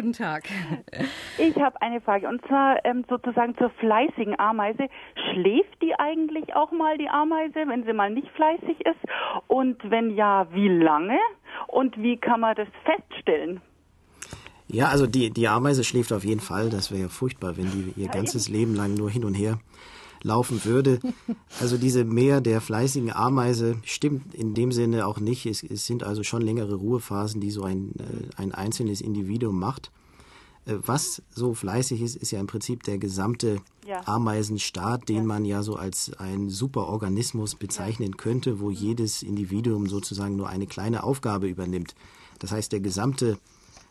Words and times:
guten 0.00 0.12
Tag. 0.14 0.44
Ich 1.36 1.56
habe 1.56 1.80
eine 1.82 2.00
Frage 2.00 2.26
und 2.26 2.40
zwar 2.46 2.84
ähm, 2.84 3.04
sozusagen 3.08 3.56
zur 3.58 3.70
fleißigen 3.70 4.38
Ameise. 4.38 4.88
Schläft 5.30 5.82
die 5.82 5.94
eigentlich 5.98 6.54
auch 6.54 6.72
mal 6.72 6.96
die 6.96 7.08
Ameise, 7.08 7.66
wenn 7.66 7.84
sie 7.84 7.92
mal 7.92 8.10
nicht 8.10 8.28
fleißig 8.30 8.80
ist? 8.80 9.00
Und 9.46 9.78
wenn 9.90 10.16
ja, 10.16 10.46
wie 10.52 10.68
lange? 10.68 11.18
Und 11.66 11.96
wie 11.98 12.16
kann 12.16 12.40
man 12.40 12.56
das 12.56 12.68
feststellen? 12.84 13.60
Ja, 14.68 14.88
also 14.88 15.06
die, 15.06 15.30
die 15.30 15.48
Ameise 15.48 15.84
schläft 15.84 16.12
auf 16.12 16.24
jeden 16.24 16.40
Fall. 16.40 16.70
Das 16.70 16.90
wäre 16.90 17.02
ja 17.02 17.08
furchtbar, 17.08 17.56
wenn 17.56 17.70
die 17.70 18.00
ihr 18.00 18.08
ganzes 18.08 18.48
Leben 18.48 18.74
lang 18.74 18.94
nur 18.94 19.10
hin 19.10 19.24
und 19.24 19.34
her 19.34 19.58
laufen 20.22 20.64
würde. 20.64 21.00
Also 21.60 21.76
diese 21.76 22.04
Mehr 22.04 22.40
der 22.40 22.60
fleißigen 22.60 23.12
Ameise 23.12 23.76
stimmt 23.84 24.34
in 24.34 24.54
dem 24.54 24.72
Sinne 24.72 25.06
auch 25.06 25.20
nicht. 25.20 25.46
Es, 25.46 25.62
es 25.62 25.86
sind 25.86 26.02
also 26.02 26.22
schon 26.22 26.42
längere 26.42 26.74
Ruhephasen, 26.74 27.40
die 27.40 27.50
so 27.50 27.62
ein, 27.62 27.92
äh, 27.98 28.02
ein 28.36 28.52
einzelnes 28.52 29.00
Individuum 29.00 29.58
macht. 29.58 29.90
Äh, 30.66 30.74
was 30.84 31.22
so 31.34 31.54
fleißig 31.54 32.02
ist, 32.02 32.16
ist 32.16 32.30
ja 32.30 32.40
im 32.40 32.46
Prinzip 32.46 32.82
der 32.82 32.98
gesamte 32.98 33.60
ja. 33.86 34.06
Ameisenstaat, 34.06 35.08
den 35.08 35.16
ja. 35.16 35.22
man 35.24 35.44
ja 35.44 35.62
so 35.62 35.76
als 35.76 36.12
ein 36.18 36.48
Superorganismus 36.48 37.54
bezeichnen 37.54 38.16
könnte, 38.16 38.60
wo 38.60 38.70
jedes 38.70 39.22
Individuum 39.22 39.86
sozusagen 39.86 40.36
nur 40.36 40.48
eine 40.48 40.66
kleine 40.66 41.02
Aufgabe 41.02 41.48
übernimmt. 41.48 41.94
Das 42.38 42.52
heißt, 42.52 42.72
der 42.72 42.80
gesamte 42.80 43.38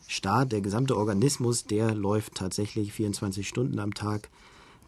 Staat, 0.06 0.52
der 0.52 0.60
gesamte 0.60 0.96
Organismus, 0.96 1.64
der 1.64 1.94
läuft 1.94 2.34
tatsächlich 2.34 2.92
24 2.92 3.46
Stunden 3.46 3.78
am 3.78 3.94
Tag. 3.94 4.28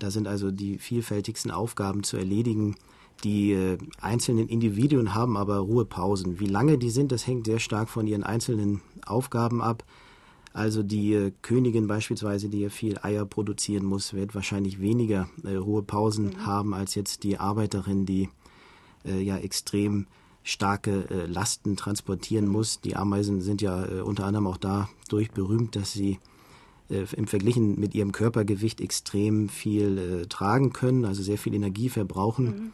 Da 0.02 0.10
sind 0.10 0.26
also 0.26 0.50
die 0.50 0.78
vielfältigsten 0.78 1.52
Aufgaben 1.52 2.02
zu 2.02 2.16
erledigen. 2.16 2.74
Die 3.22 3.52
äh, 3.52 3.78
einzelnen 4.00 4.48
Individuen 4.48 5.14
haben 5.14 5.36
aber 5.36 5.58
Ruhepausen. 5.58 6.40
Wie 6.40 6.46
lange 6.46 6.76
die 6.76 6.90
sind, 6.90 7.12
das 7.12 7.26
hängt 7.26 7.46
sehr 7.46 7.60
stark 7.60 7.88
von 7.88 8.08
ihren 8.08 8.24
einzelnen 8.24 8.80
Aufgaben 9.06 9.62
ab. 9.62 9.84
Also 10.52 10.82
die 10.82 11.14
äh, 11.14 11.32
Königin 11.42 11.86
beispielsweise, 11.86 12.48
die 12.48 12.62
ja 12.62 12.68
viel 12.68 12.98
Eier 13.00 13.24
produzieren 13.24 13.84
muss, 13.84 14.12
wird 14.12 14.34
wahrscheinlich 14.34 14.80
weniger 14.80 15.28
äh, 15.44 15.54
Ruhepausen 15.54 16.30
mhm. 16.30 16.46
haben 16.46 16.74
als 16.74 16.96
jetzt 16.96 17.22
die 17.22 17.38
Arbeiterin, 17.38 18.04
die 18.04 18.28
äh, 19.04 19.22
ja 19.22 19.36
extrem 19.36 20.08
starke 20.42 21.08
äh, 21.10 21.26
Lasten 21.26 21.76
transportieren 21.76 22.48
muss. 22.48 22.80
Die 22.80 22.96
Ameisen 22.96 23.40
sind 23.40 23.62
ja 23.62 23.84
unter 24.02 24.24
anderem 24.24 24.48
auch 24.48 24.56
dadurch 24.56 25.30
berühmt, 25.30 25.76
dass 25.76 25.92
sie 25.92 26.18
äh, 26.92 27.06
im 27.16 27.26
Verglichen 27.26 27.80
mit 27.80 27.94
ihrem 27.94 28.12
Körpergewicht 28.12 28.80
extrem 28.80 29.48
viel 29.48 29.98
äh, 29.98 30.26
tragen 30.26 30.72
können, 30.72 31.04
also 31.04 31.22
sehr 31.22 31.38
viel 31.38 31.54
Energie 31.54 31.88
verbrauchen. 31.88 32.44
Mhm. 32.44 32.72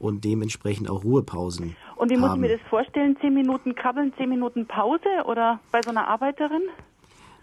Und 0.00 0.24
dementsprechend 0.24 0.88
auch 0.88 1.02
Ruhepausen. 1.02 1.74
Und 1.96 2.10
wie 2.10 2.16
muss 2.16 2.32
ich 2.32 2.40
mir 2.40 2.56
das 2.56 2.60
vorstellen? 2.70 3.16
Zehn 3.20 3.34
Minuten 3.34 3.74
krabbeln, 3.74 4.12
zehn 4.16 4.28
Minuten 4.28 4.64
Pause 4.64 5.24
oder 5.26 5.58
bei 5.72 5.82
so 5.82 5.90
einer 5.90 6.06
Arbeiterin? 6.06 6.62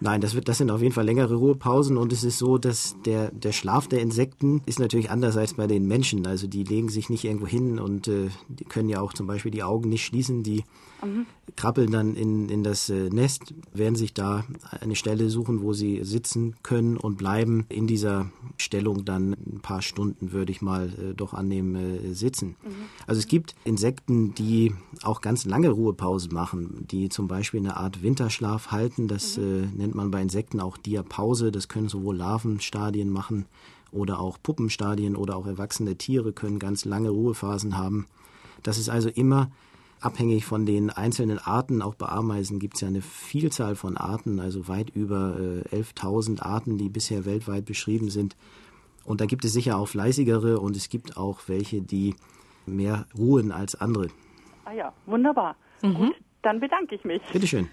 Nein, 0.01 0.19
das, 0.19 0.35
wird, 0.35 0.49
das 0.49 0.57
sind 0.57 0.71
auf 0.71 0.81
jeden 0.81 0.93
Fall 0.93 1.05
längere 1.05 1.35
Ruhepausen 1.35 1.97
und 1.97 2.11
es 2.11 2.23
ist 2.23 2.37
so, 2.37 2.57
dass 2.57 2.95
der, 3.05 3.31
der 3.31 3.53
Schlaf 3.53 3.87
der 3.87 4.01
Insekten 4.01 4.61
ist 4.65 4.79
natürlich 4.79 5.09
anders 5.09 5.37
als 5.37 5.53
bei 5.53 5.67
den 5.67 5.87
Menschen. 5.87 6.27
Also 6.27 6.47
die 6.47 6.63
legen 6.63 6.89
sich 6.89 7.09
nicht 7.09 7.23
irgendwo 7.23 7.47
hin 7.47 7.79
und 7.79 8.07
äh, 8.07 8.27
die 8.49 8.65
können 8.65 8.89
ja 8.89 8.99
auch 8.99 9.13
zum 9.13 9.25
Beispiel 9.25 9.51
die 9.51 9.63
Augen 9.63 9.87
nicht 9.89 10.05
schließen. 10.05 10.43
Die 10.43 10.65
mhm. 11.03 11.25
krabbeln 11.55 11.91
dann 11.91 12.15
in, 12.15 12.49
in 12.49 12.63
das 12.63 12.89
äh, 12.89 13.09
Nest, 13.09 13.53
werden 13.73 13.95
sich 13.95 14.13
da 14.13 14.43
eine 14.81 14.95
Stelle 14.95 15.29
suchen, 15.29 15.61
wo 15.61 15.71
sie 15.71 16.03
sitzen 16.03 16.55
können 16.61 16.97
und 16.97 17.17
bleiben 17.17 17.65
in 17.69 17.87
dieser 17.87 18.29
Stellung 18.57 19.05
dann 19.05 19.33
ein 19.33 19.59
paar 19.61 19.81
Stunden, 19.81 20.31
würde 20.31 20.51
ich 20.51 20.61
mal 20.61 20.89
äh, 20.89 21.13
doch 21.13 21.33
annehmen, 21.33 21.75
äh, 21.75 22.13
sitzen. 22.13 22.55
Mhm. 22.63 22.71
Also 23.07 23.19
es 23.19 23.27
gibt 23.27 23.55
Insekten, 23.63 24.33
die 24.33 24.73
auch 25.03 25.21
ganz 25.21 25.45
lange 25.45 25.69
Ruhepausen 25.69 26.33
machen, 26.33 26.85
die 26.89 27.09
zum 27.09 27.27
Beispiel 27.27 27.59
eine 27.59 27.77
Art 27.77 28.03
Winterschlaf 28.03 28.71
halten. 28.71 29.07
Das 29.07 29.37
mhm. 29.37 29.43
äh, 29.43 29.77
nennt 29.77 29.95
man 29.95 30.11
bei 30.11 30.21
Insekten 30.21 30.59
auch 30.59 30.77
Diapause. 30.77 31.51
Das 31.51 31.67
können 31.67 31.89
sowohl 31.89 32.17
Larvenstadien 32.17 33.09
machen 33.09 33.45
oder 33.91 34.19
auch 34.19 34.37
Puppenstadien 34.41 35.15
oder 35.15 35.35
auch 35.37 35.47
erwachsene 35.47 35.95
Tiere 35.95 36.33
können 36.33 36.59
ganz 36.59 36.85
lange 36.85 37.09
Ruhephasen 37.09 37.77
haben. 37.77 38.07
Das 38.61 38.77
ist 38.77 38.89
also 38.89 39.09
immer 39.09 39.51
abhängig 40.01 40.45
von 40.45 40.65
den 40.65 40.89
einzelnen 40.89 41.39
Arten. 41.39 41.81
Auch 41.81 41.95
bei 41.95 42.07
Ameisen 42.07 42.59
gibt 42.59 42.75
es 42.75 42.81
ja 42.81 42.87
eine 42.87 43.01
Vielzahl 43.01 43.75
von 43.75 43.97
Arten, 43.97 44.39
also 44.39 44.67
weit 44.67 44.89
über 44.91 45.37
äh, 45.71 45.75
11.000 45.75 46.41
Arten, 46.41 46.77
die 46.77 46.89
bisher 46.89 47.25
weltweit 47.25 47.65
beschrieben 47.65 48.09
sind. 48.09 48.35
Und 49.03 49.21
da 49.21 49.25
gibt 49.25 49.45
es 49.45 49.53
sicher 49.53 49.77
auch 49.77 49.87
fleißigere 49.87 50.59
und 50.59 50.75
es 50.75 50.89
gibt 50.89 51.17
auch 51.17 51.41
welche, 51.47 51.81
die 51.81 52.15
mehr 52.65 53.05
ruhen 53.17 53.51
als 53.51 53.75
andere. 53.75 54.07
Ah 54.65 54.73
ja, 54.73 54.93
wunderbar. 55.05 55.55
Mhm. 55.81 55.95
Gut, 55.95 56.15
dann 56.41 56.59
bedanke 56.59 56.95
ich 56.95 57.03
mich. 57.03 57.21
Bitteschön. 57.31 57.63